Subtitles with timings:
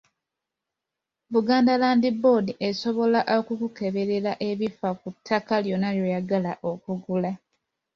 [1.33, 7.31] Buganda Land Board esobola okukukeberera ebifa ku ttaka lyonna ly'oyagala okugula.